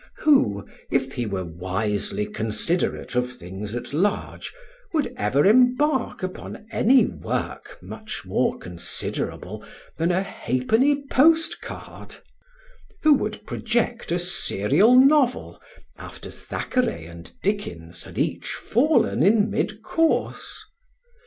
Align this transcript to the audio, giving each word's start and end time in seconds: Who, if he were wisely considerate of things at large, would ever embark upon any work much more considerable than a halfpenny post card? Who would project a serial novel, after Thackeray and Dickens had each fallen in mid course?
Who, 0.21 0.65
if 0.89 1.13
he 1.13 1.27
were 1.27 1.43
wisely 1.45 2.25
considerate 2.25 3.13
of 3.15 3.31
things 3.31 3.75
at 3.75 3.93
large, 3.93 4.51
would 4.93 5.13
ever 5.15 5.45
embark 5.45 6.23
upon 6.23 6.65
any 6.71 7.05
work 7.05 7.77
much 7.83 8.25
more 8.25 8.57
considerable 8.57 9.63
than 9.99 10.11
a 10.11 10.23
halfpenny 10.23 11.03
post 11.11 11.61
card? 11.61 12.15
Who 13.03 13.13
would 13.13 13.45
project 13.45 14.11
a 14.11 14.17
serial 14.17 14.95
novel, 14.99 15.61
after 15.99 16.31
Thackeray 16.31 17.05
and 17.05 17.31
Dickens 17.43 18.05
had 18.05 18.17
each 18.17 18.53
fallen 18.55 19.21
in 19.21 19.51
mid 19.51 19.83
course? 19.83 20.65